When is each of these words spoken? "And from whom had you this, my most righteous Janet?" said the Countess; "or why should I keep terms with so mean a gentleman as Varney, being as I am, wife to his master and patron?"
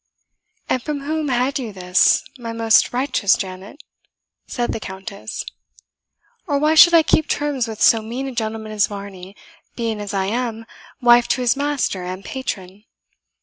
"And 0.67 0.81
from 0.81 1.01
whom 1.01 1.27
had 1.27 1.59
you 1.59 1.71
this, 1.71 2.23
my 2.39 2.53
most 2.53 2.91
righteous 2.91 3.35
Janet?" 3.35 3.83
said 4.47 4.73
the 4.73 4.79
Countess; 4.79 5.45
"or 6.47 6.57
why 6.57 6.73
should 6.73 6.95
I 6.95 7.03
keep 7.03 7.27
terms 7.27 7.67
with 7.67 7.79
so 7.83 8.01
mean 8.01 8.25
a 8.27 8.31
gentleman 8.31 8.71
as 8.71 8.87
Varney, 8.87 9.35
being 9.75 10.01
as 10.01 10.11
I 10.11 10.25
am, 10.25 10.65
wife 11.01 11.27
to 11.27 11.41
his 11.41 11.55
master 11.55 12.03
and 12.03 12.25
patron?" 12.25 12.85